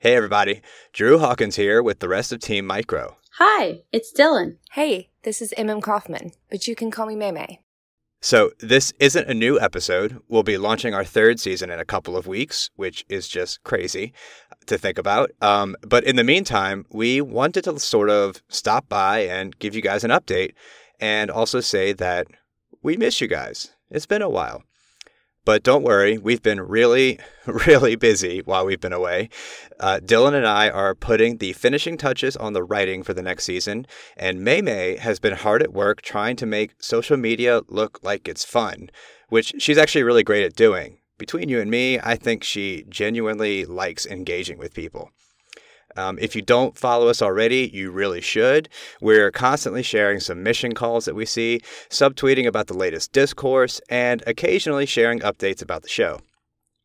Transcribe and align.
Hey 0.00 0.14
everybody, 0.14 0.60
Drew 0.92 1.18
Hawkins 1.18 1.56
here 1.56 1.82
with 1.82 1.98
the 1.98 2.08
rest 2.08 2.30
of 2.30 2.38
Team 2.38 2.64
Micro. 2.64 3.16
Hi, 3.38 3.80
it's 3.90 4.12
Dylan. 4.12 4.58
Hey, 4.70 5.10
this 5.24 5.42
is 5.42 5.52
MM 5.58 5.82
Kaufman, 5.82 6.30
but 6.48 6.68
you 6.68 6.76
can 6.76 6.92
call 6.92 7.06
me 7.06 7.16
Maymay. 7.16 7.58
So, 8.20 8.52
this 8.60 8.92
isn't 9.00 9.28
a 9.28 9.34
new 9.34 9.58
episode. 9.58 10.22
We'll 10.28 10.44
be 10.44 10.56
launching 10.56 10.94
our 10.94 11.02
third 11.04 11.40
season 11.40 11.68
in 11.68 11.80
a 11.80 11.84
couple 11.84 12.16
of 12.16 12.28
weeks, 12.28 12.70
which 12.76 13.04
is 13.08 13.26
just 13.26 13.64
crazy 13.64 14.12
to 14.66 14.78
think 14.78 14.98
about. 14.98 15.32
Um, 15.40 15.74
but 15.82 16.04
in 16.04 16.14
the 16.14 16.22
meantime, 16.22 16.86
we 16.92 17.20
wanted 17.20 17.64
to 17.64 17.80
sort 17.80 18.08
of 18.08 18.40
stop 18.46 18.88
by 18.88 19.22
and 19.22 19.58
give 19.58 19.74
you 19.74 19.82
guys 19.82 20.04
an 20.04 20.12
update 20.12 20.52
and 21.00 21.28
also 21.28 21.58
say 21.58 21.92
that 21.94 22.28
we 22.84 22.96
miss 22.96 23.20
you 23.20 23.26
guys. 23.26 23.72
It's 23.90 24.06
been 24.06 24.22
a 24.22 24.30
while. 24.30 24.62
But 25.48 25.62
don't 25.62 25.82
worry, 25.82 26.18
we've 26.18 26.42
been 26.42 26.60
really, 26.60 27.18
really 27.46 27.96
busy 27.96 28.40
while 28.40 28.66
we've 28.66 28.82
been 28.82 28.92
away. 28.92 29.30
Uh, 29.80 29.98
Dylan 29.98 30.34
and 30.34 30.46
I 30.46 30.68
are 30.68 30.94
putting 30.94 31.38
the 31.38 31.54
finishing 31.54 31.96
touches 31.96 32.36
on 32.36 32.52
the 32.52 32.62
writing 32.62 33.02
for 33.02 33.14
the 33.14 33.22
next 33.22 33.44
season, 33.44 33.86
and 34.14 34.44
May 34.44 34.60
May 34.60 34.96
has 34.96 35.18
been 35.18 35.32
hard 35.32 35.62
at 35.62 35.72
work 35.72 36.02
trying 36.02 36.36
to 36.36 36.44
make 36.44 36.74
social 36.82 37.16
media 37.16 37.62
look 37.66 37.98
like 38.02 38.28
it's 38.28 38.44
fun, 38.44 38.90
which 39.30 39.54
she's 39.58 39.78
actually 39.78 40.02
really 40.02 40.22
great 40.22 40.44
at 40.44 40.54
doing. 40.54 40.98
Between 41.16 41.48
you 41.48 41.60
and 41.62 41.70
me, 41.70 41.98
I 41.98 42.16
think 42.16 42.44
she 42.44 42.84
genuinely 42.86 43.64
likes 43.64 44.04
engaging 44.04 44.58
with 44.58 44.74
people. 44.74 45.12
Um, 45.96 46.18
if 46.20 46.36
you 46.36 46.42
don't 46.42 46.76
follow 46.76 47.08
us 47.08 47.22
already, 47.22 47.70
you 47.72 47.90
really 47.90 48.20
should. 48.20 48.68
We're 49.00 49.30
constantly 49.30 49.82
sharing 49.82 50.20
some 50.20 50.42
mission 50.42 50.74
calls 50.74 51.06
that 51.06 51.14
we 51.14 51.26
see, 51.26 51.60
subtweeting 51.90 52.46
about 52.46 52.66
the 52.66 52.76
latest 52.76 53.12
discourse, 53.12 53.80
and 53.88 54.22
occasionally 54.26 54.86
sharing 54.86 55.20
updates 55.20 55.62
about 55.62 55.82
the 55.82 55.88
show. 55.88 56.20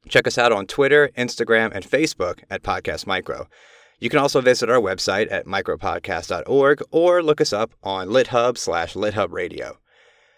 Check 0.08 0.28
us 0.28 0.38
out 0.38 0.52
on 0.52 0.68
Twitter, 0.68 1.10
Instagram, 1.18 1.72
and 1.74 1.86
Facebook 1.86 2.44
at 2.50 2.64
Podcast 2.64 3.08
Micro. 3.08 3.48
You 4.00 4.10
can 4.10 4.20
also 4.20 4.42
visit 4.42 4.70
our 4.70 4.82
website 4.82 5.32
at 5.32 5.46
micropodcast.org 5.46 6.82
or 6.92 7.24
look 7.24 7.40
us 7.40 7.54
up 7.54 7.72
on 7.84 8.10
LitHub 8.10 8.58
slash 8.58 8.96
LitHub 8.96 9.32
Radio. 9.32 9.78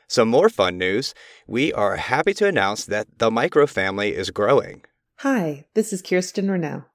Some 0.07 0.27
more 0.27 0.49
fun 0.49 0.77
news. 0.77 1.15
We 1.47 1.73
are 1.73 1.95
happy 1.95 2.33
to 2.35 2.47
announce 2.47 2.85
that 2.85 3.07
the 3.17 3.31
Micro 3.31 3.65
family 3.65 4.13
is 4.13 4.29
growing. 4.29 4.83
Hi, 5.19 5.65
this 5.73 5.91
is 5.91 6.03
Kirsten 6.03 6.47
Reneau. 6.47 6.85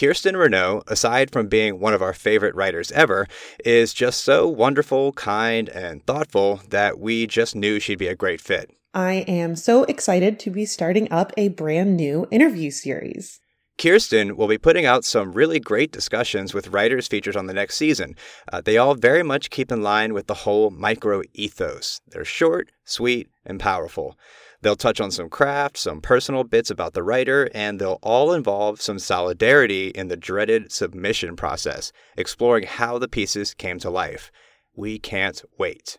Kirsten 0.00 0.34
Reneau, 0.34 0.82
aside 0.86 1.30
from 1.30 1.48
being 1.48 1.78
one 1.78 1.92
of 1.92 2.00
our 2.00 2.14
favorite 2.14 2.54
writers 2.54 2.90
ever, 2.92 3.26
is 3.66 3.92
just 3.92 4.24
so 4.24 4.48
wonderful, 4.48 5.12
kind, 5.12 5.68
and 5.68 6.02
thoughtful 6.06 6.62
that 6.70 6.98
we 6.98 7.26
just 7.26 7.54
knew 7.54 7.78
she'd 7.78 7.98
be 7.98 8.06
a 8.06 8.14
great 8.14 8.40
fit. 8.40 8.70
I 8.94 9.26
am 9.28 9.56
so 9.56 9.84
excited 9.84 10.38
to 10.40 10.50
be 10.50 10.64
starting 10.64 11.12
up 11.12 11.34
a 11.36 11.48
brand 11.48 11.98
new 11.98 12.26
interview 12.30 12.70
series. 12.70 13.40
Kirsten 13.80 14.36
will 14.36 14.46
be 14.46 14.58
putting 14.58 14.84
out 14.84 15.06
some 15.06 15.32
really 15.32 15.58
great 15.58 15.90
discussions 15.90 16.52
with 16.52 16.68
writers 16.68 17.08
featured 17.08 17.34
on 17.34 17.46
the 17.46 17.54
next 17.54 17.78
season. 17.78 18.14
Uh, 18.52 18.60
they 18.60 18.76
all 18.76 18.94
very 18.94 19.22
much 19.22 19.48
keep 19.48 19.72
in 19.72 19.82
line 19.82 20.12
with 20.12 20.26
the 20.26 20.34
whole 20.44 20.68
micro 20.68 21.22
ethos. 21.32 21.98
They're 22.06 22.26
short, 22.26 22.72
sweet, 22.84 23.28
and 23.46 23.58
powerful. 23.58 24.18
They'll 24.60 24.76
touch 24.76 25.00
on 25.00 25.10
some 25.10 25.30
craft, 25.30 25.78
some 25.78 26.02
personal 26.02 26.44
bits 26.44 26.70
about 26.70 26.92
the 26.92 27.02
writer, 27.02 27.48
and 27.54 27.78
they'll 27.78 27.98
all 28.02 28.34
involve 28.34 28.82
some 28.82 28.98
solidarity 28.98 29.88
in 29.88 30.08
the 30.08 30.16
dreaded 30.16 30.70
submission 30.70 31.34
process, 31.34 31.90
exploring 32.18 32.64
how 32.64 32.98
the 32.98 33.08
pieces 33.08 33.54
came 33.54 33.78
to 33.78 33.88
life. 33.88 34.30
We 34.76 34.98
can't 34.98 35.42
wait. 35.56 35.96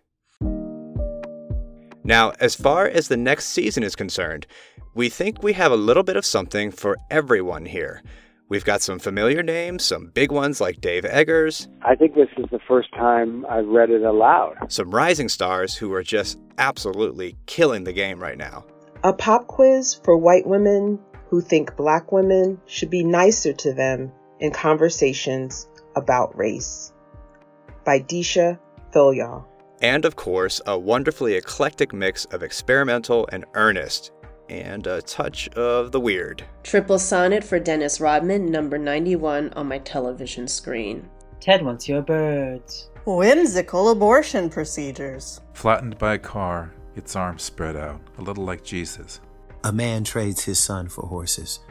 Now, 2.11 2.33
as 2.41 2.55
far 2.55 2.87
as 2.87 3.07
the 3.07 3.15
next 3.15 3.45
season 3.45 3.83
is 3.83 3.95
concerned, 3.95 4.45
we 4.93 5.07
think 5.07 5.41
we 5.41 5.53
have 5.53 5.71
a 5.71 5.77
little 5.77 6.03
bit 6.03 6.17
of 6.17 6.25
something 6.25 6.69
for 6.69 6.97
everyone 7.09 7.65
here. 7.65 8.03
We've 8.49 8.65
got 8.65 8.81
some 8.81 8.99
familiar 8.99 9.41
names, 9.41 9.85
some 9.85 10.07
big 10.07 10.29
ones 10.29 10.59
like 10.59 10.81
Dave 10.81 11.05
Eggers. 11.05 11.69
I 11.83 11.95
think 11.95 12.15
this 12.15 12.27
is 12.35 12.47
the 12.51 12.59
first 12.67 12.93
time 12.95 13.45
I've 13.45 13.65
read 13.65 13.91
it 13.91 14.01
aloud. 14.01 14.57
Some 14.67 14.91
rising 14.91 15.29
stars 15.29 15.73
who 15.73 15.93
are 15.93 16.03
just 16.03 16.37
absolutely 16.57 17.37
killing 17.45 17.85
the 17.85 17.93
game 17.93 18.19
right 18.19 18.37
now. 18.37 18.65
A 19.05 19.13
pop 19.13 19.47
quiz 19.47 19.93
for 20.03 20.17
white 20.17 20.45
women 20.45 20.99
who 21.29 21.39
think 21.39 21.77
black 21.77 22.11
women 22.11 22.59
should 22.65 22.89
be 22.89 23.05
nicer 23.05 23.53
to 23.53 23.73
them 23.73 24.11
in 24.41 24.51
conversations 24.51 25.65
about 25.95 26.37
race. 26.37 26.91
By 27.85 28.01
Deesha 28.01 28.59
Philyaw. 28.93 29.45
And 29.81 30.05
of 30.05 30.15
course, 30.15 30.61
a 30.67 30.77
wonderfully 30.77 31.35
eclectic 31.35 31.93
mix 31.93 32.25
of 32.25 32.43
experimental 32.43 33.27
and 33.31 33.45
earnest 33.55 34.11
and 34.49 34.85
a 34.85 35.01
touch 35.01 35.47
of 35.49 35.91
the 35.91 35.99
weird. 35.99 36.43
Triple 36.63 36.99
sonnet 36.99 37.43
for 37.43 37.59
Dennis 37.59 37.99
Rodman, 37.99 38.51
number 38.51 38.77
91 38.77 39.53
on 39.53 39.67
my 39.67 39.79
television 39.79 40.47
screen. 40.47 41.09
Ted 41.39 41.63
wants 41.63 41.87
your 41.89 42.01
birds. 42.01 42.89
Whimsical 43.05 43.89
abortion 43.89 44.49
procedures. 44.49 45.41
Flattened 45.53 45.97
by 45.97 46.15
a 46.15 46.19
car, 46.19 46.71
its 46.95 47.15
arms 47.15 47.41
spread 47.41 47.75
out, 47.75 48.01
a 48.19 48.21
little 48.21 48.43
like 48.43 48.63
Jesus. 48.63 49.21
A 49.63 49.71
man 49.71 50.03
trades 50.03 50.43
his 50.43 50.59
son 50.59 50.87
for 50.89 51.07
horses. 51.07 51.61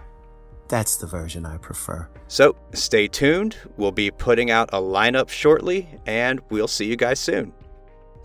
That's 0.68 0.96
the 0.96 1.06
version 1.06 1.44
I 1.44 1.58
prefer. 1.58 2.08
So 2.28 2.56
stay 2.72 3.08
tuned. 3.08 3.56
We'll 3.76 3.92
be 3.92 4.10
putting 4.10 4.50
out 4.50 4.70
a 4.72 4.80
lineup 4.80 5.28
shortly, 5.28 5.88
and 6.06 6.40
we'll 6.48 6.68
see 6.68 6.86
you 6.86 6.96
guys 6.96 7.20
soon. 7.20 7.52